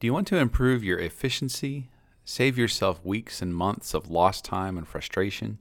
[0.00, 1.90] Do you want to improve your efficiency,
[2.24, 5.58] save yourself weeks and months of lost time and frustration?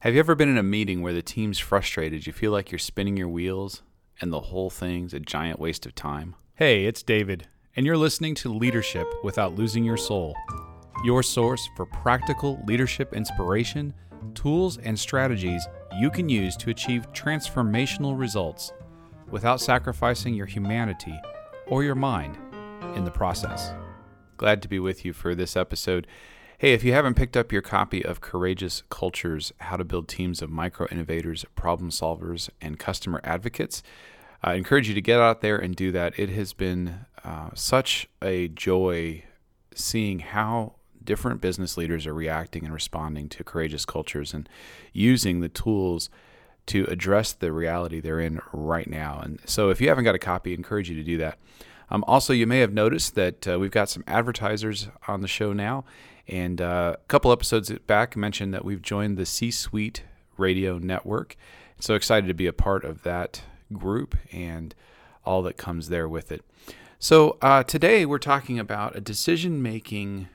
[0.00, 2.78] Have you ever been in a meeting where the team's frustrated, you feel like you're
[2.78, 3.80] spinning your wheels,
[4.20, 6.36] and the whole thing's a giant waste of time?
[6.56, 10.34] Hey, it's David, and you're listening to Leadership Without Losing Your Soul,
[11.02, 13.94] your source for practical leadership inspiration,
[14.34, 15.66] tools, and strategies
[15.98, 18.74] you can use to achieve transformational results
[19.30, 21.18] without sacrificing your humanity
[21.68, 22.36] or your mind
[22.94, 23.72] in the process.
[24.36, 26.06] Glad to be with you for this episode.
[26.58, 30.42] Hey, if you haven't picked up your copy of Courageous Cultures How to Build Teams
[30.42, 33.82] of Micro Innovators, Problem Solvers, and Customer Advocates,
[34.42, 36.18] I encourage you to get out there and do that.
[36.18, 39.24] It has been uh, such a joy
[39.74, 44.48] seeing how different business leaders are reacting and responding to courageous cultures and
[44.92, 46.10] using the tools
[46.66, 49.18] to address the reality they're in right now.
[49.22, 51.38] And so, if you haven't got a copy, I encourage you to do that.
[51.90, 55.52] Um, also, you may have noticed that uh, we've got some advertisers on the show
[55.52, 55.84] now.
[56.28, 60.04] And uh, a couple episodes back mentioned that we've joined the C Suite
[60.36, 61.36] Radio Network.
[61.80, 64.74] So excited to be a part of that group and
[65.24, 66.44] all that comes there with it.
[66.98, 70.28] So uh, today we're talking about a decision making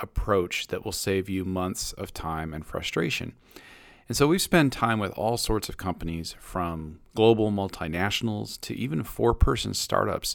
[0.00, 3.34] approach that will save you months of time and frustration.
[4.08, 9.02] And so we've spent time with all sorts of companies from global multinationals to even
[9.04, 10.34] four person startups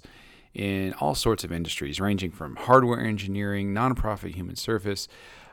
[0.53, 5.07] in all sorts of industries, ranging from hardware engineering, nonprofit human service,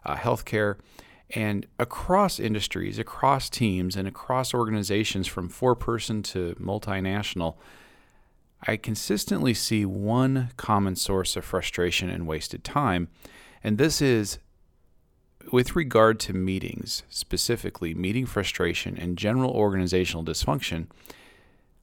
[0.05, 0.77] uh, healthcare,
[1.31, 7.57] and across industries, across teams, and across organizations from four person to multinational.
[8.67, 13.09] I consistently see one common source of frustration and wasted time,
[13.65, 14.39] and this is
[15.53, 20.87] with regard to meetings, specifically meeting frustration and general organizational dysfunction,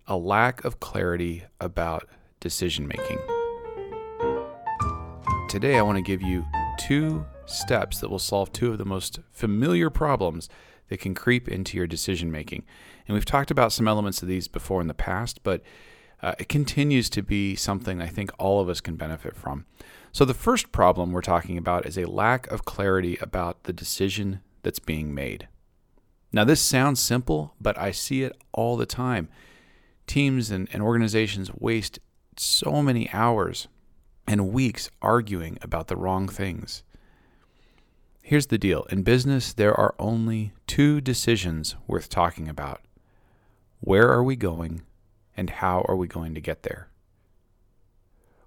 [0.07, 2.07] a lack of clarity about
[2.39, 3.19] decision making.
[5.49, 6.45] Today, I want to give you
[6.77, 10.49] two steps that will solve two of the most familiar problems
[10.89, 12.63] that can creep into your decision making.
[13.07, 15.61] And we've talked about some elements of these before in the past, but
[16.21, 19.65] uh, it continues to be something I think all of us can benefit from.
[20.11, 24.41] So, the first problem we're talking about is a lack of clarity about the decision
[24.63, 25.47] that's being made.
[26.31, 29.29] Now, this sounds simple, but I see it all the time.
[30.07, 31.99] Teams and, and organizations waste
[32.35, 33.67] so many hours
[34.27, 36.83] and weeks arguing about the wrong things.
[38.21, 42.81] Here's the deal in business, there are only two decisions worth talking about
[43.79, 44.81] where are we going,
[45.37, 46.89] and how are we going to get there?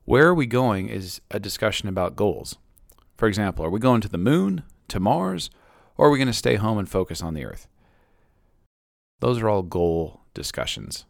[0.04, 2.56] Where are we going is a discussion about goals.
[3.16, 5.50] For example, are we going to the moon, to Mars,
[5.96, 7.68] or are we going to stay home and focus on the Earth?
[9.20, 11.04] Those are all goal discussions.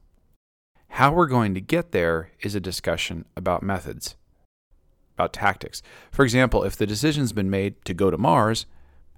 [0.89, 4.17] How we're going to get there is a discussion about methods,
[5.15, 5.83] about tactics.
[6.11, 8.67] For example, if the decision's been made to go to Mars,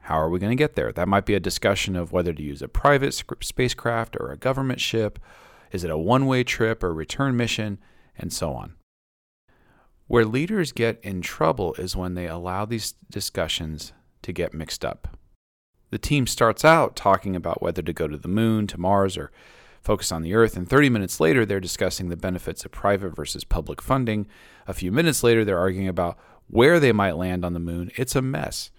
[0.00, 0.92] how are we going to get there?
[0.92, 4.80] That might be a discussion of whether to use a private spacecraft or a government
[4.80, 5.18] ship.
[5.72, 7.78] Is it a one way trip or return mission?
[8.16, 8.75] And so on.
[10.06, 15.16] Where leaders get in trouble is when they allow these discussions to get mixed up.
[15.91, 19.31] The team starts out talking about whether to go to the moon, to Mars, or
[19.83, 23.44] focus on the Earth, and 30 minutes later, they're discussing the benefits of private versus
[23.44, 24.27] public funding.
[24.66, 27.91] A few minutes later, they're arguing about where they might land on the moon.
[27.97, 28.71] It's a mess,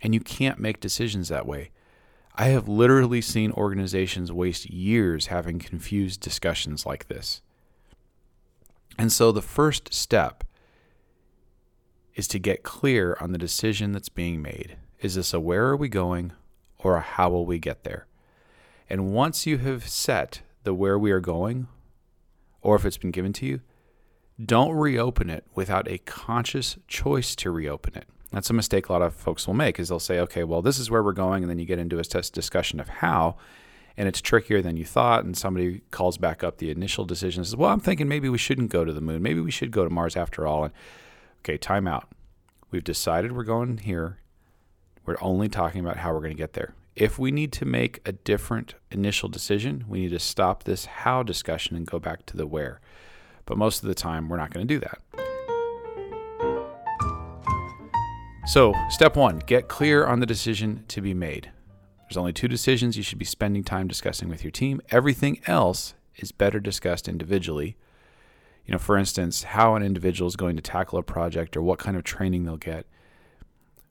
[0.00, 1.70] and you can't make decisions that way.
[2.34, 7.42] I have literally seen organizations waste years having confused discussions like this.
[8.98, 10.44] And so the first step
[12.14, 14.76] is to get clear on the decision that's being made.
[15.00, 16.32] Is this a where are we going
[16.78, 18.06] or a how will we get there?
[18.88, 21.68] And once you have set the where we are going,
[22.60, 23.60] or if it's been given to you,
[24.42, 28.06] don't reopen it without a conscious choice to reopen it.
[28.32, 30.78] That's a mistake a lot of folks will make is they'll say, okay, well, this
[30.78, 31.42] is where we're going.
[31.42, 33.36] And then you get into a test discussion of how,
[33.96, 35.24] and it's trickier than you thought.
[35.24, 38.38] And somebody calls back up the initial decision and says, well, I'm thinking maybe we
[38.38, 39.22] shouldn't go to the moon.
[39.22, 40.64] Maybe we should go to Mars after all.
[40.64, 40.72] And
[41.40, 42.08] okay, time out.
[42.70, 44.18] We've decided we're going here.
[45.04, 46.74] We're only talking about how we're going to get there.
[46.96, 51.22] If we need to make a different initial decision, we need to stop this how
[51.22, 52.80] discussion and go back to the where.
[53.44, 55.21] But most of the time, we're not going to do that.
[58.44, 61.52] So, step one get clear on the decision to be made.
[62.00, 64.82] There's only two decisions you should be spending time discussing with your team.
[64.90, 67.76] Everything else is better discussed individually.
[68.66, 71.78] You know, for instance, how an individual is going to tackle a project or what
[71.78, 72.84] kind of training they'll get.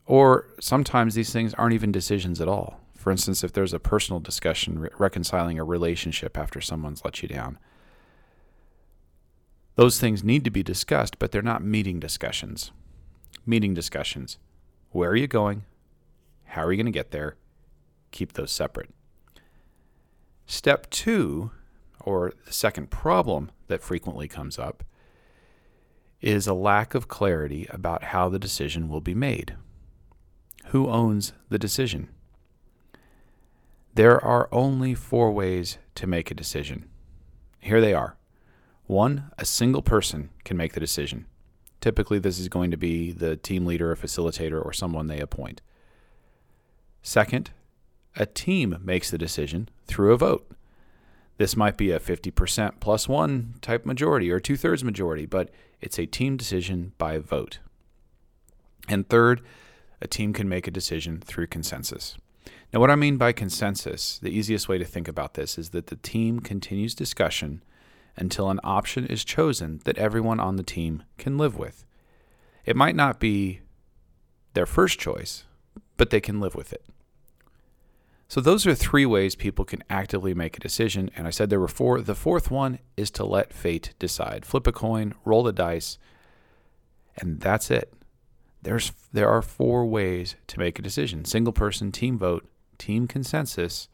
[0.05, 2.81] Or sometimes these things aren't even decisions at all.
[2.93, 7.29] For instance, if there's a personal discussion re- reconciling a relationship after someone's let you
[7.29, 7.57] down.
[9.75, 12.71] Those things need to be discussed, but they're not meeting discussions.
[13.45, 14.37] Meeting discussions.
[14.91, 15.63] Where are you going?
[16.45, 17.37] How are you going to get there?
[18.11, 18.89] Keep those separate.
[20.45, 21.51] Step two,
[21.99, 24.83] or the second problem that frequently comes up,
[26.19, 29.55] is a lack of clarity about how the decision will be made.
[30.67, 32.09] Who owns the decision?
[33.93, 36.85] There are only four ways to make a decision.
[37.59, 38.17] Here they are.
[38.85, 41.25] One, a single person can make the decision.
[41.81, 45.61] Typically, this is going to be the team leader, a facilitator, or someone they appoint.
[47.01, 47.51] Second,
[48.15, 50.49] a team makes the decision through a vote.
[51.37, 55.49] This might be a 50% plus one type majority or two thirds majority, but
[55.81, 57.57] it's a team decision by vote.
[58.87, 59.41] And third,
[60.01, 62.15] a team can make a decision through consensus.
[62.71, 65.87] Now, what I mean by consensus, the easiest way to think about this is that
[65.87, 67.63] the team continues discussion
[68.17, 71.85] until an option is chosen that everyone on the team can live with.
[72.65, 73.61] It might not be
[74.53, 75.45] their first choice,
[75.97, 76.85] but they can live with it.
[78.27, 81.09] So, those are three ways people can actively make a decision.
[81.17, 81.99] And I said there were four.
[81.99, 84.45] The fourth one is to let fate decide.
[84.45, 85.97] Flip a coin, roll the dice,
[87.17, 87.93] and that's it.
[88.61, 92.47] There's, there are four ways to make a decision single person, team vote,
[92.77, 93.89] team consensus,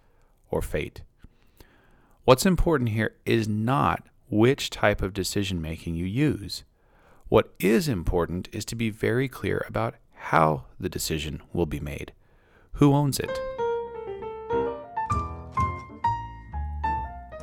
[0.52, 1.02] or fate.
[2.27, 6.65] What's important here is not which type of decision making you use.
[7.29, 12.12] What is important is to be very clear about how the decision will be made.
[12.74, 13.31] Who owns it?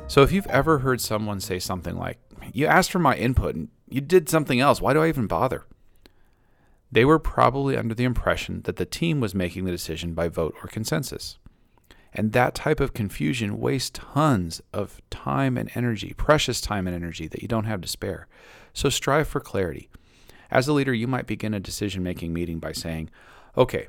[0.07, 2.19] So, if you've ever heard someone say something like,
[2.53, 5.65] You asked for my input and you did something else, why do I even bother?
[6.91, 10.53] They were probably under the impression that the team was making the decision by vote
[10.61, 11.39] or consensus.
[12.17, 17.27] And that type of confusion wastes tons of time and energy, precious time and energy
[17.27, 18.27] that you don't have to spare.
[18.73, 19.89] So strive for clarity.
[20.49, 23.09] As a leader, you might begin a decision making meeting by saying,
[23.57, 23.87] Okay,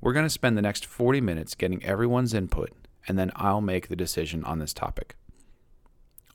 [0.00, 2.72] we're going to spend the next 40 minutes getting everyone's input,
[3.06, 5.14] and then I'll make the decision on this topic.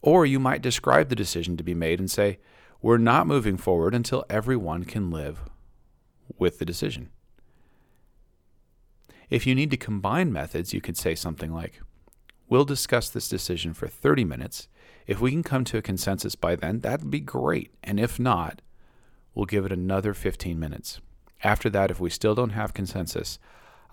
[0.02, 2.40] Or you might describe the decision to be made and say,
[2.82, 5.42] We're not moving forward until everyone can live
[6.38, 7.10] with the decision.
[9.32, 11.82] If you need to combine methods, you could say something like,
[12.50, 14.68] We'll discuss this decision for 30 minutes.
[15.08, 17.72] If we can come to a consensus by then, that'd be great.
[17.82, 18.62] And if not,
[19.34, 21.00] we'll give it another 15 minutes.
[21.46, 23.40] After that, if we still don't have consensus,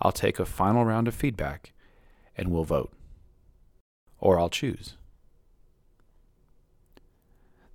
[0.01, 1.71] I'll take a final round of feedback
[2.35, 2.91] and we'll vote.
[4.19, 4.97] Or I'll choose.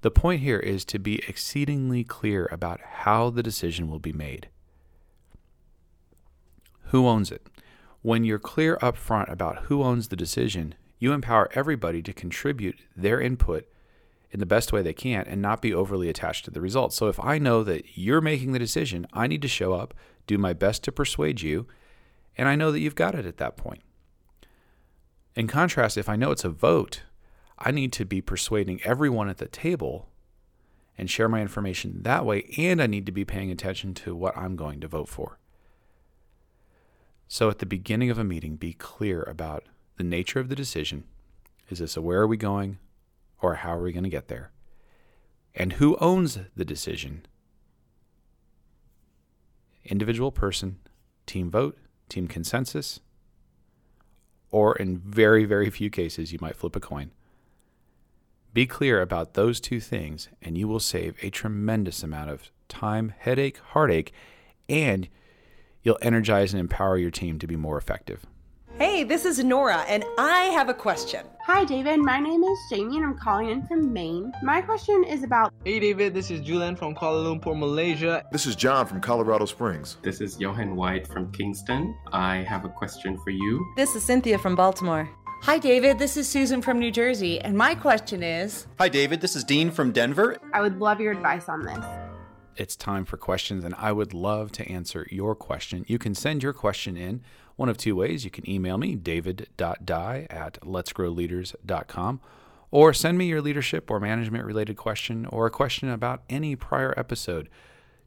[0.03, 4.51] The point here is to be exceedingly clear about how the decision will be made.
[6.89, 7.47] Who owns it?
[8.05, 12.81] When you're clear up front about who owns the decision, you empower everybody to contribute
[12.95, 13.67] their input
[14.31, 16.97] in the best way they can and not be overly attached to the results.
[16.97, 19.95] So if I know that you're making the decision, I need to show up,
[20.27, 21.67] do my best to persuade you,
[22.37, 23.81] and I know that you've got it at that point.
[25.35, 27.05] In contrast, if I know it's a vote,
[27.59, 30.11] I need to be persuading everyone at the table
[30.99, 34.37] and share my information that way, and I need to be paying attention to what
[34.37, 35.39] I'm going to vote for.
[37.29, 39.65] So at the beginning of a meeting, be clear about
[39.97, 41.05] the nature of the decision.
[41.71, 42.79] Is this a where are we going
[43.41, 44.51] or how are we going to get there?
[45.55, 47.27] And who owns the decision?
[49.85, 50.79] Individual person,
[51.27, 51.79] team vote,
[52.09, 53.01] team consensus,
[54.51, 57.11] or in very, very few cases, you might flip a coin.
[58.53, 63.13] Be clear about those two things, and you will save a tremendous amount of time,
[63.19, 64.13] headache, heartache,
[64.69, 65.09] and
[65.85, 68.27] you'll energize and empower your team to be more effective.
[68.77, 71.25] Hey, this is Nora, and I have a question.
[71.47, 72.01] Hi, David.
[72.01, 74.33] My name is Jamie, and I'm calling in from Maine.
[74.43, 75.53] My question is about.
[75.65, 76.13] Hey, David.
[76.13, 78.25] This is Julian from Kuala Lumpur, Malaysia.
[78.33, 79.99] This is John from Colorado Springs.
[80.03, 81.97] This is Johan White from Kingston.
[82.13, 83.65] I have a question for you.
[83.77, 85.09] This is Cynthia from Baltimore.
[85.43, 86.01] Hi, David.
[86.01, 89.21] This is Susan from New Jersey, and my question is Hi, David.
[89.21, 90.37] This is Dean from Denver.
[90.53, 92.04] I would love your advice on this
[92.57, 95.85] it's time for questions, and I would love to answer your question.
[95.89, 97.23] You can send your question in
[97.57, 98.25] one of two ways.
[98.25, 102.21] You can email me, david.dye at letsgrowleaders.com,
[102.71, 106.95] or send me your leadership or management related question or a question about any prior
[106.97, 107.49] episode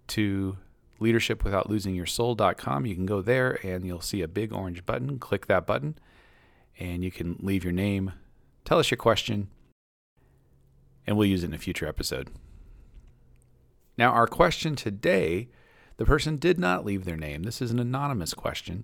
[0.08, 0.58] to
[1.00, 2.86] leadershipwithoutlosingyoursoul.com.
[2.86, 5.20] You can go there and you'll see a big orange button.
[5.20, 5.98] Click that button,
[6.80, 8.14] and you can leave your name,
[8.66, 9.50] tell us your question,
[11.06, 12.30] and we'll use it in a future episode.
[13.98, 15.50] Now, our question today,
[15.98, 17.44] the person did not leave their name.
[17.44, 18.84] This is an anonymous question.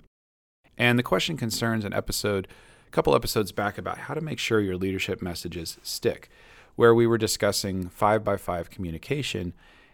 [0.78, 2.48] And the question concerns an episode,
[2.88, 6.30] a couple episodes back, about how to make sure your leadership messages stick.
[6.76, 9.54] where we were discussing five by five communication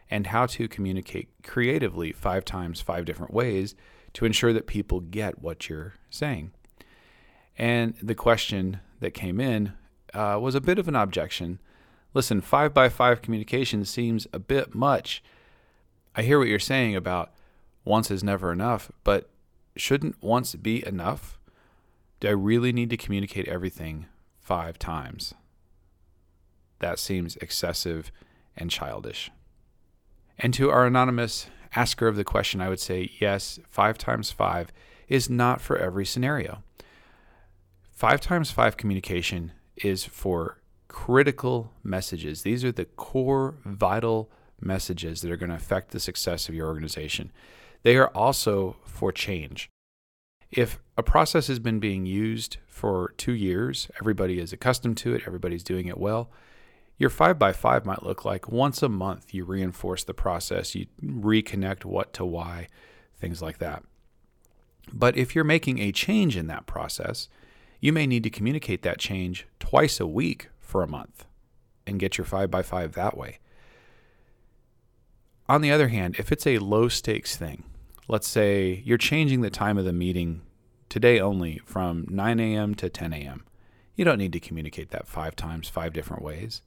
[0.10, 3.76] and how to communicate creatively five times five different ways
[4.14, 6.52] to ensure that people get what you're saying.
[7.58, 9.74] And the question that came in
[10.14, 11.60] uh, was a bit of an objection.
[12.14, 15.24] Listen, five by five communication seems a bit much.
[16.16, 17.32] I hear what you're saying about
[17.86, 19.30] once is never enough, but
[19.76, 21.40] shouldn't once be enough?
[22.20, 24.08] Do I really need to communicate everything
[24.40, 25.34] five times?
[26.80, 28.12] That seems excessive
[28.58, 29.32] and childish.
[30.38, 34.72] And to our anonymous asker of the question, I would say yes, five times five
[35.08, 36.64] is not for every scenario.
[37.92, 40.59] Five times five communication is for
[40.90, 42.42] critical messages.
[42.42, 44.30] These are the core, vital
[44.60, 47.32] messages that are going to affect the success of your organization.
[47.84, 49.70] They are also for change.
[50.52, 55.24] If a process has been being used for two years, everybody is accustomed to it,
[55.26, 56.30] everybody's doing it well,
[56.98, 60.88] your five by five might look like once a month you reinforce the process, you
[61.02, 62.68] reconnect what to why,
[63.18, 63.84] things like that.
[64.92, 67.30] But if you're making a change in that process,
[67.80, 71.26] you may need to communicate that change twice a week for a month
[71.86, 73.40] and get your five by five that way.
[75.48, 77.64] On the other hand, if it's a low stakes thing,
[78.08, 80.42] let's say you're changing the time of the meeting
[80.88, 82.76] today only from 9 a.m.
[82.76, 83.44] to 10 a.m.,
[83.96, 86.62] you don't need to communicate that five times, five different ways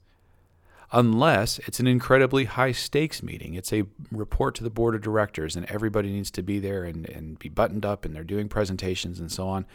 [0.93, 3.55] unless it's an incredibly high stakes meeting.
[3.55, 7.09] It's a report to the board of directors, and everybody needs to be there and,
[7.09, 9.65] and be buttoned up, and they're doing presentations and so on.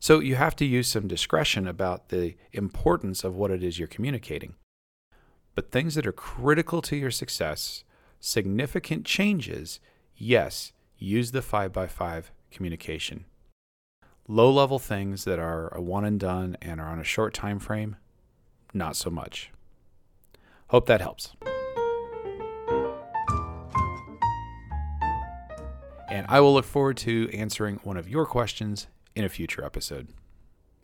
[0.00, 3.86] So you have to use some discretion about the importance of what it is you're
[3.86, 4.56] communicating.
[5.54, 7.84] But things that are critical to your success,
[8.18, 9.78] significant changes,
[10.16, 13.26] yes, use the 5 by 5 communication.
[14.26, 17.60] Low level things that are a one and done and are on a short time
[17.60, 17.96] frame,
[18.72, 19.52] not so much.
[20.74, 21.30] Hope that helps.
[26.10, 30.08] And I will look forward to answering one of your questions in a future episode.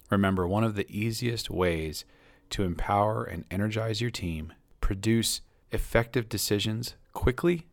[0.08, 2.04] Remember, one of the easiest ways
[2.50, 5.40] to empower and energize your team, produce
[5.72, 7.66] effective decisions quickly,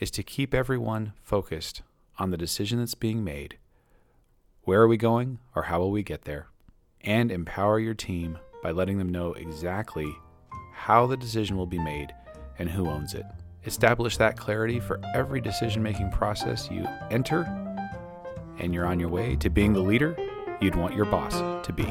[0.00, 1.80] is to keep everyone focused
[2.18, 3.56] on the decision that's being made.
[4.64, 6.48] Where are we going, or how will we get there?
[7.00, 10.14] And empower your team by letting them know exactly
[10.78, 12.14] how the decision will be made,
[12.58, 13.26] and who owns it.
[13.66, 17.42] Establish that clarity for every decision making process you enter,
[18.58, 20.16] and you're on your way to being the leader
[20.60, 21.34] you'd want your boss
[21.66, 21.86] to be.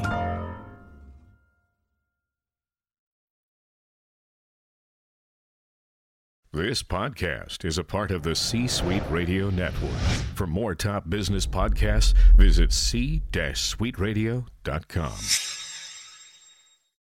[6.50, 9.92] This podcast is a part of the C Suite Radio Network.
[10.34, 15.67] For more top business podcasts, visit c-suiteradio.com.